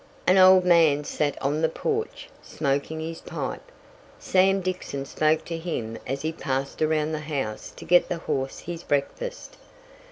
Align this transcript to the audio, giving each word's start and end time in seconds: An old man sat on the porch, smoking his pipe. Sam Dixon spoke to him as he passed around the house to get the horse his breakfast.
An 0.25 0.39
old 0.39 0.65
man 0.65 1.03
sat 1.03 1.39
on 1.43 1.61
the 1.61 1.69
porch, 1.69 2.27
smoking 2.41 2.99
his 3.01 3.21
pipe. 3.21 3.61
Sam 4.17 4.59
Dixon 4.59 5.05
spoke 5.05 5.45
to 5.45 5.59
him 5.59 5.95
as 6.07 6.23
he 6.23 6.31
passed 6.31 6.81
around 6.81 7.11
the 7.11 7.19
house 7.19 7.69
to 7.75 7.85
get 7.85 8.09
the 8.09 8.17
horse 8.17 8.61
his 8.61 8.81
breakfast. 8.81 9.57